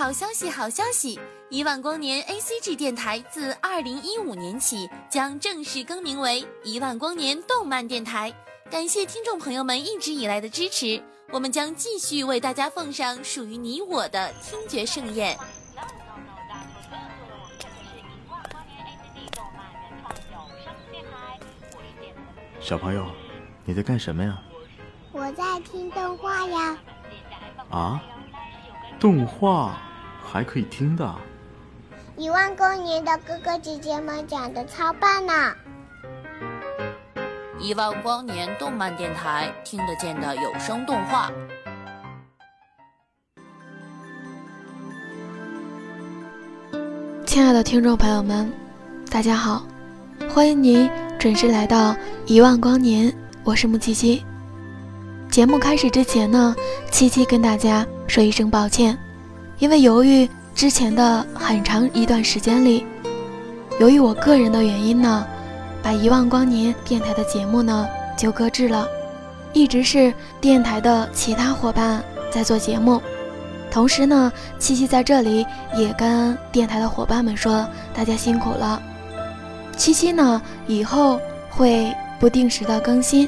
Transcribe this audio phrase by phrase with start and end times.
[0.00, 1.20] 好消息，好消息！
[1.50, 8.32] 一万光年 ACG 电台自二零一五年起将正式更名为一万光年动漫电台。
[8.70, 15.36] 感谢听众朋友们一直以来的支持，我们将继续为大家奉上属于你我的听觉盛宴。
[22.58, 23.06] 小朋友，
[23.66, 24.42] 你在干什么呀？
[25.12, 26.78] 我在听动画呀。
[27.68, 28.02] 啊？
[28.98, 29.78] 动画
[30.32, 31.12] 还可以听的？
[32.16, 35.32] 一万光年的哥哥姐姐们讲的超棒呢！
[37.58, 41.32] 一万光年动漫电台听得见的有声动画。
[47.26, 48.52] 亲爱的听众朋友们，
[49.10, 49.66] 大家好，
[50.32, 54.24] 欢迎您准时来到一万光年，我是木七七。
[55.28, 56.54] 节目开始之前呢，
[56.92, 58.96] 七七跟大家说一声抱歉，
[59.60, 60.28] 因为由于。
[60.52, 62.84] 之前的很长一段时间里，
[63.78, 65.26] 由于我个人的原因呢，
[65.82, 68.86] 把一万光年电台的节目呢就搁置了，
[69.54, 73.00] 一直是电台的其他伙伴在做节目。
[73.70, 78.82] 同时呢，七七在这里也跟电台的伙伴们说，大家辛苦了。
[79.78, 83.26] 七七呢以后会不定时的更新，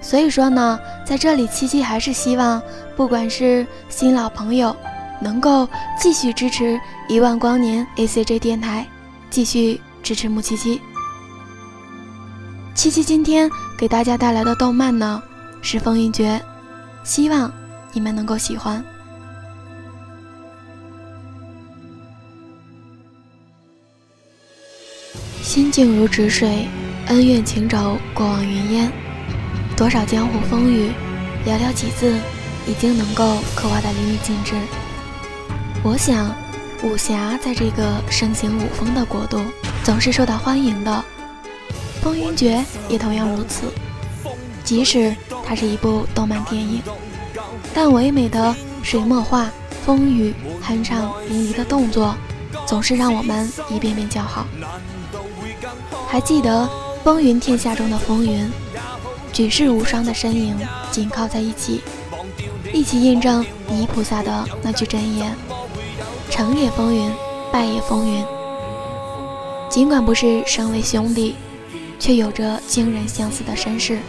[0.00, 2.60] 所以说呢，在这里七七还是希望，
[2.96, 4.74] 不管是新老朋友。
[5.20, 5.68] 能够
[6.00, 8.86] 继续支持一万光年 ACG 电台，
[9.30, 10.80] 继续支持木七七。
[12.74, 13.48] 七七今天
[13.78, 15.22] 给大家带来的动漫呢
[15.62, 16.38] 是《风云决》，
[17.04, 17.50] 希望
[17.92, 18.84] 你们能够喜欢。
[25.40, 26.66] 心静如止水，
[27.06, 28.92] 恩怨情仇过往云烟，
[29.76, 30.90] 多少江湖风雨，
[31.46, 32.18] 寥寥几字，
[32.66, 34.54] 已经能够刻画的淋漓尽致。
[35.84, 36.34] 我想，
[36.82, 39.38] 武侠在这个盛行武风的国度，
[39.84, 41.04] 总是受到欢迎的。
[42.02, 42.56] 《风云决》
[42.88, 43.66] 也同样如此。
[44.64, 45.14] 即使
[45.46, 46.80] 它是一部动漫电影，
[47.74, 49.50] 但唯美的水墨画、
[49.84, 50.34] 风雨
[50.66, 52.16] 酣畅淋漓的动作，
[52.64, 54.46] 总是让我们一遍遍叫好。
[56.08, 56.66] 还记得
[57.04, 58.50] 《风云天下》中的风云，
[59.34, 60.56] 举世无双的身影
[60.90, 61.82] 紧靠在一起，
[62.72, 65.36] 一起印证泥菩萨的那句真言。
[66.34, 67.14] 成也风云，
[67.52, 68.24] 败也风云。
[69.70, 71.36] 尽管不是身为兄弟，
[72.00, 74.00] 却有着惊人相似的身世，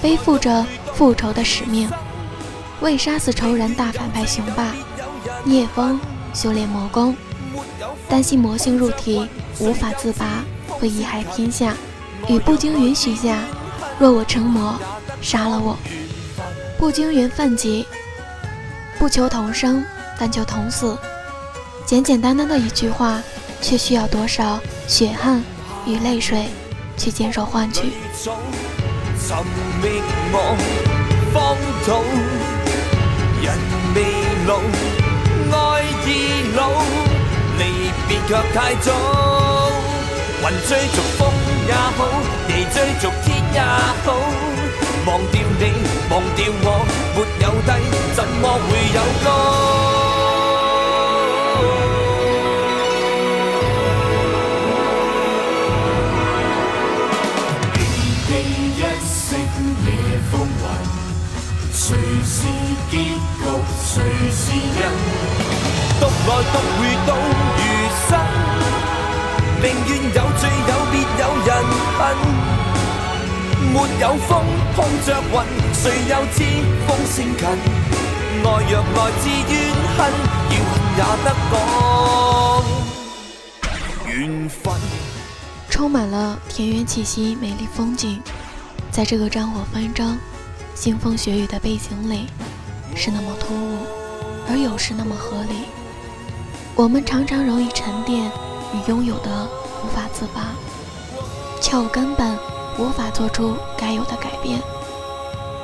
[0.00, 0.64] 背负着
[0.94, 1.90] 复仇的使命。
[2.80, 4.72] 为杀死仇人大反派雄霸，
[5.44, 6.00] 聂风
[6.32, 7.14] 修炼魔功，
[8.08, 11.74] 担心魔性入体无法自拔，会贻害天下。
[12.28, 13.40] 与步惊云许下，
[13.98, 14.74] 若我成魔，
[15.20, 15.76] 杀了我。
[16.78, 17.84] 步惊云奋起，
[18.98, 19.84] 不求同生，
[20.18, 20.96] 但求同死。
[21.86, 23.22] 简简单单的一句话，
[23.62, 24.58] 却需要多少
[24.88, 25.40] 血汗
[25.86, 26.48] 与泪水
[26.96, 27.82] 去坚守换取。
[33.40, 33.54] 人
[33.94, 34.02] 未
[34.48, 34.58] 老，
[35.52, 36.70] 爱已老，
[37.56, 37.62] 离
[38.08, 38.92] 别却太早。
[40.42, 41.32] 云追逐风
[41.68, 41.98] 也好，
[42.48, 43.60] 地追逐天也
[44.04, 44.06] 好，
[45.06, 45.62] 忘掉你，
[46.10, 47.70] 忘掉我，没有低，
[48.16, 49.85] 怎么会有高？
[61.86, 62.42] 谁是
[62.90, 63.14] 结局？
[63.80, 64.02] 谁
[64.32, 64.90] 是人？
[66.00, 67.14] 独来独回到
[67.58, 67.62] 余
[68.08, 68.10] 生，
[69.62, 71.48] 宁愿有罪有别有人
[71.96, 72.00] 恨。
[73.72, 74.28] 没有风
[74.74, 74.76] 碰
[75.06, 75.34] 着云，
[75.74, 76.36] 谁又知
[76.88, 77.46] 风声近？
[78.42, 79.54] 爱若来自怨
[79.96, 79.98] 恨，
[80.50, 81.54] 要恨也得讲
[84.08, 84.10] 缘
[84.48, 84.74] 分。
[85.70, 88.20] 充满了田园气息，美丽风景，
[88.90, 90.18] 在这个战火纷争。
[90.76, 92.26] 腥风血雨的背景里，
[92.94, 93.78] 是那么突兀，
[94.48, 95.64] 而又是那么合理。
[96.74, 98.30] 我们常常容易沉淀
[98.74, 99.48] 与拥有的
[99.82, 100.54] 无法自拔，
[101.62, 102.38] 却又根本
[102.78, 104.60] 无法做出该有的改变。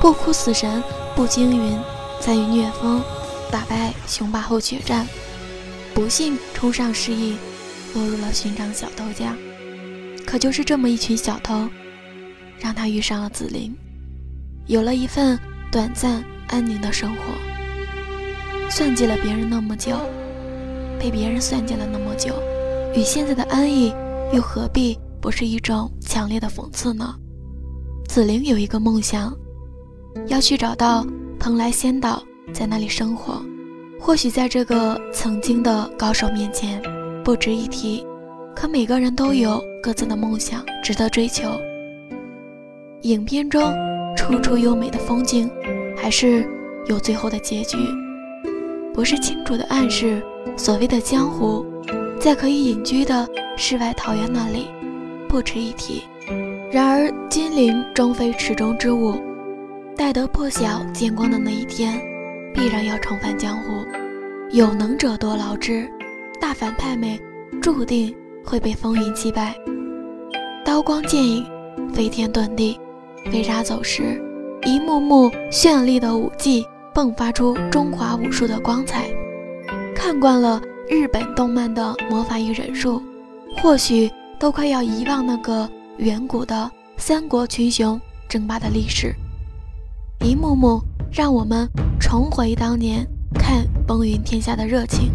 [0.00, 0.82] 不哭死神
[1.14, 1.78] 步惊云
[2.18, 3.02] 在与虐风
[3.50, 5.06] 打败雄霸后决战，
[5.92, 7.36] 不幸冲上失意，
[7.94, 9.36] 落入了寻常小偷家。
[10.26, 11.68] 可就是这么一群小偷，
[12.58, 13.76] 让他遇上了紫菱。
[14.66, 15.38] 有了一份
[15.70, 19.96] 短暂安宁的生活，算计了别人那么久，
[20.98, 22.34] 被别人算计了那么久，
[22.94, 23.92] 与现在的安逸
[24.32, 27.14] 又何必不是一种强烈的讽刺呢？
[28.08, 29.36] 紫菱有一个梦想，
[30.28, 31.06] 要去找到
[31.38, 32.22] 蓬莱仙岛，
[32.52, 33.42] 在那里生活，
[34.00, 36.80] 或许在这个曾经的高手面前
[37.22, 38.06] 不值一提，
[38.56, 41.50] 可每个人都有各自的梦想值得追求。
[43.02, 43.62] 影片中
[44.24, 45.50] 处处优美的风景，
[45.94, 46.48] 还是
[46.86, 47.76] 有最后的结局，
[48.94, 50.22] 不是清楚的暗示。
[50.56, 51.62] 所谓的江湖，
[52.18, 54.68] 在可以隐居的世外桃源那里
[55.28, 56.04] 不值一提。
[56.72, 59.14] 然而金陵终非池中之物，
[59.94, 62.00] 待得破晓见光的那一天，
[62.54, 63.84] 必然要重返江湖。
[64.52, 65.86] 有能者多劳之，
[66.40, 67.18] 大反派们
[67.60, 69.54] 注定会被风云击败。
[70.64, 71.44] 刀光剑影，
[71.92, 72.78] 飞天遁地，
[73.30, 74.22] 飞沙走石，
[74.64, 79.08] 一幕幕绚丽的武技迸发出中华武术的光彩。
[79.94, 83.02] 看惯了日本动漫的魔法与忍术，
[83.56, 85.68] 或许都快要遗忘那个
[85.98, 89.14] 远古的三国群雄争霸的历史。
[90.24, 90.80] 一幕幕
[91.12, 91.68] 让我们
[91.98, 93.06] 重回当年。
[93.36, 95.10] 看风云天下的热情。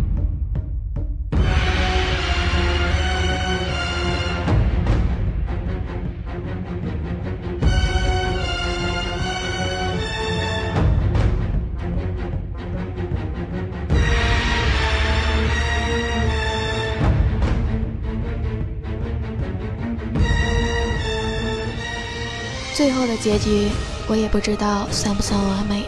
[22.80, 23.68] 最后的结局，
[24.08, 25.84] 我也不知道算不算完美。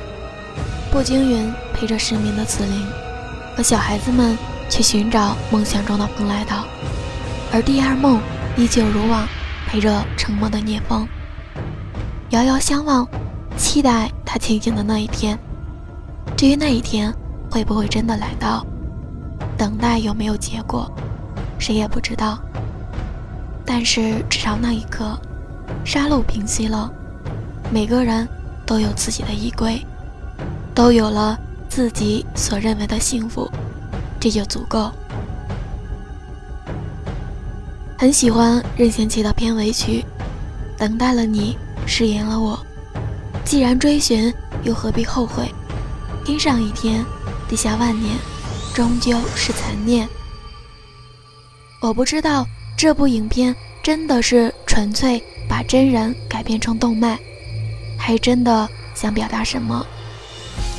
[0.92, 2.86] 步惊云陪着失眠的紫菱，
[3.56, 4.38] 和小孩子们
[4.70, 6.66] 去寻找梦想中的蓬莱岛，
[7.54, 8.20] 而第二梦
[8.58, 9.26] 依旧如往，
[9.68, 11.08] 陪着沉默的聂风，
[12.32, 13.08] 遥遥相望，
[13.56, 15.40] 期待他清醒的那一天。
[16.36, 17.16] 至于那一天
[17.50, 18.68] 会不会真的来到，
[19.58, 20.92] 等待有没有结果，
[21.58, 22.38] 谁也不知道。
[23.66, 25.18] 但是至少那一刻，
[25.84, 26.92] 杀戮平息了，
[27.72, 28.28] 每个人
[28.66, 29.84] 都有自己的依归。
[30.74, 31.38] 都有了
[31.68, 33.50] 自己所认为的幸福，
[34.20, 34.90] 这就足够。
[37.98, 40.04] 很喜欢任贤齐的片尾曲，
[40.80, 42.58] 《等待了你，誓言了我》。
[43.44, 44.34] 既然追寻，
[44.64, 45.54] 又何必后悔？
[46.26, 47.06] 天上一天，
[47.50, 48.16] 地下万年，
[48.74, 50.08] 终究是残念。
[51.82, 52.46] 我不知道
[52.78, 55.22] 这部影片真的是纯粹
[55.52, 57.20] 把真人改编成动漫，
[57.98, 59.86] 还真的想表达什么？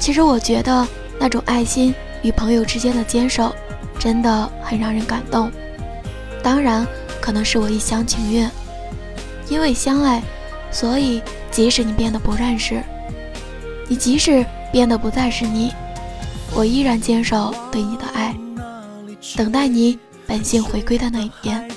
[0.00, 0.88] 其实我觉得
[1.20, 3.54] 那种爱心与朋友之间的坚守，
[3.98, 5.52] 真的很让人感动。
[6.42, 6.86] 当然，
[7.20, 8.50] 可能是我一厢情愿，
[9.50, 10.22] 因为相爱，
[10.70, 11.20] 所以
[11.50, 12.82] 即使你变得不认识，
[13.88, 14.42] 你即使
[14.72, 15.70] 变得不再是你，
[16.54, 18.34] 我依然坚守对你的爱，
[19.36, 21.68] 等待你本性回归的那一天。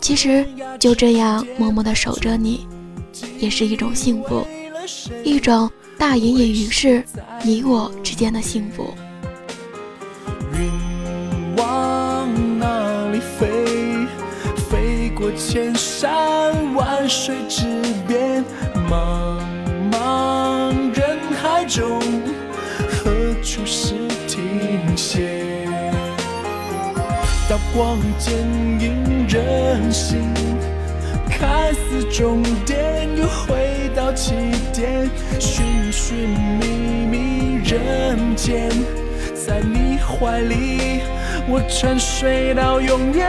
[0.00, 0.46] 其实
[0.78, 2.66] 就这样默默的守着你，
[3.38, 4.46] 也是一种幸福，
[5.24, 5.70] 一种。
[5.98, 7.02] 大隐隐于市，
[7.42, 8.94] 你我之间的幸福。
[10.54, 12.28] 云往
[12.60, 14.06] 哪里飞？
[14.70, 17.64] 飞过千山万水之
[18.06, 18.44] 边，
[18.88, 19.40] 茫
[19.90, 22.00] 茫人海中，
[22.88, 23.10] 何
[23.42, 23.94] 处是
[24.28, 25.37] 停歇？
[27.74, 28.34] 光剑
[28.80, 30.32] 影人心，
[31.28, 34.34] 看似终点，又回到起
[34.72, 35.08] 点。
[35.38, 36.28] 寻寻
[36.58, 36.66] 觅
[37.06, 38.70] 觅人间，
[39.34, 41.02] 在你怀里，
[41.46, 43.28] 我沉睡到永远。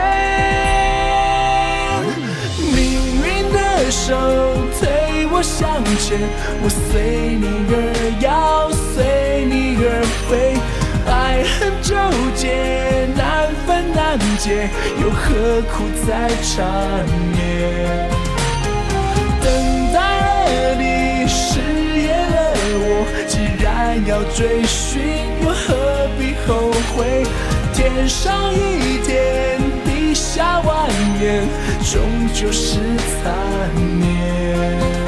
[2.74, 4.14] 命运的手
[4.78, 6.18] 推我向前，
[6.62, 7.74] 我随你而
[8.22, 10.56] 摇，随你而飞。
[11.06, 11.96] 爱恨纠
[12.36, 13.49] 结，难
[13.94, 14.68] 难解，
[15.00, 18.08] 又何苦再缠绵？
[19.42, 19.46] 等
[19.92, 19.98] 待
[20.48, 21.60] 了你失
[21.96, 23.06] 约了我。
[23.26, 25.00] 既然要追寻，
[25.42, 27.24] 又何必后悔？
[27.72, 31.46] 天上一天，地下万年，
[31.82, 32.00] 终
[32.34, 32.78] 究是
[33.22, 33.24] 残
[33.98, 34.99] 念。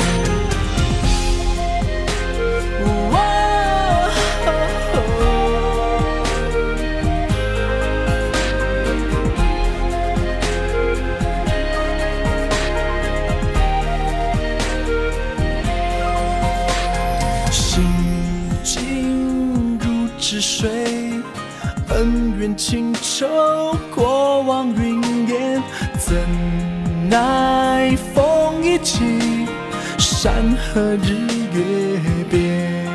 [30.74, 31.12] 和日
[31.52, 32.86] 月变。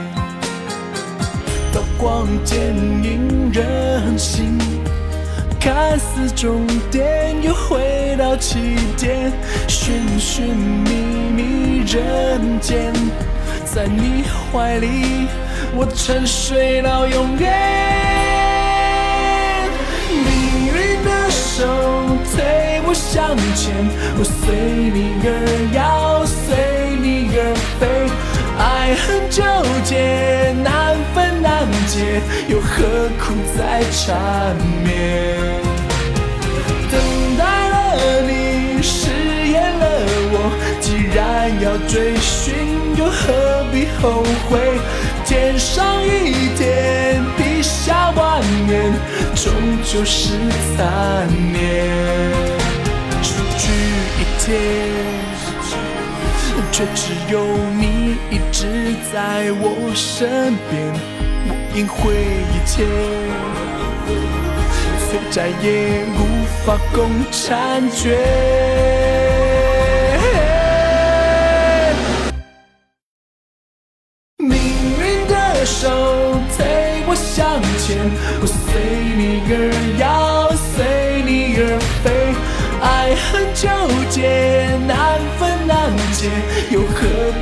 [1.71, 2.57] 刀光剑
[3.03, 4.57] 影人心，
[5.59, 8.57] 看似终点，又回到起
[8.97, 9.31] 点。
[9.67, 10.89] 寻寻觅
[11.35, 12.91] 觅人间，
[13.63, 15.27] 在你怀里，
[15.75, 17.53] 我沉睡到永远。
[20.09, 21.63] 命运的手
[22.33, 23.75] 推我向前，
[24.17, 24.55] 我随
[24.91, 25.27] 你而
[25.75, 26.55] 摇，随
[27.79, 27.87] 飞。
[28.57, 29.43] 爱恨纠
[29.83, 35.45] 结，难分难解，又何苦再缠绵？
[36.89, 36.99] 等
[37.37, 39.11] 待了你，誓
[39.47, 39.85] 言了
[40.31, 40.35] 我，
[40.81, 42.55] 既然要追寻，
[42.97, 44.57] 又何必后悔？
[45.23, 48.91] 天上一点，地下万年，
[49.35, 49.53] 终
[49.83, 50.33] 究是
[50.75, 51.55] 残念。
[53.21, 53.69] 失去
[54.17, 54.47] 一天，
[56.77, 57.41] 却只有
[57.73, 60.93] 你一直在我身边。
[61.49, 62.13] 我应会
[62.53, 62.85] 一切，
[65.09, 66.15] 虽再也无
[66.63, 67.49] 法共婵
[67.89, 68.15] 娟。
[74.37, 74.53] 命
[74.99, 75.33] 运的
[75.65, 75.89] 手
[76.55, 76.57] 推
[77.07, 77.97] 我向前，
[78.39, 78.55] 我随
[79.17, 79.51] 你而
[79.97, 80.05] 摇，
[86.69, 86.95] 又何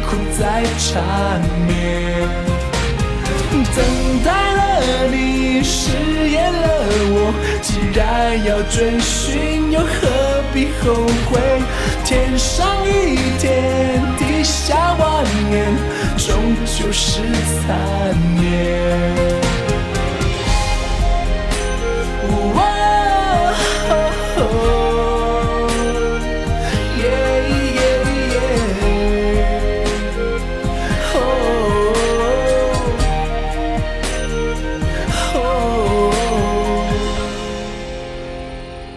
[0.07, 1.73] 苦再缠绵？
[3.75, 3.79] 等
[4.23, 4.61] 待了
[5.09, 5.91] 你，誓
[6.29, 6.65] 言了
[7.07, 7.99] 我，既然
[8.45, 10.93] 要追寻，又何必后
[11.29, 11.39] 悔？
[12.03, 12.89] 天上一
[13.39, 15.53] 天，地下万年，
[16.17, 17.21] 终究是
[17.65, 18.34] 残念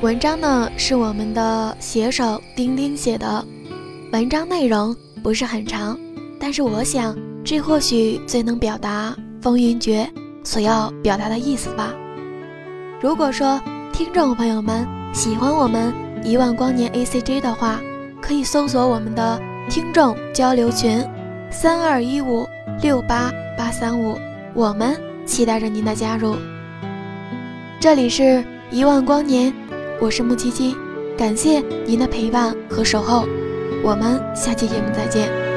[0.01, 3.45] 文章呢是我们的写手丁丁写的，
[4.13, 5.99] 文章内容不是很长，
[6.39, 9.13] 但是我想这或许最能表达
[9.43, 10.09] 风云决
[10.45, 11.93] 所要表达的意思吧。
[13.01, 13.61] 如果说
[13.93, 17.81] 听众朋友们喜欢我们一万光年 A C G 的话，
[18.23, 21.05] 可以搜索我们的听众交流群
[21.51, 22.47] 三二一五
[22.81, 24.17] 六八八三五，
[24.55, 26.37] 我们期待着您的加入。
[27.81, 29.53] 这里是一万光年。
[30.01, 30.77] 我是木七七，
[31.17, 33.27] 感谢您的陪伴和守候，
[33.83, 35.48] 我们下期节目再见。